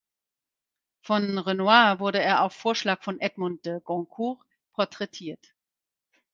[1.03, 4.39] Von Renoir wurde er (auf Vorschlag von Edmond de Goncourt)
[4.73, 5.53] porträtiert.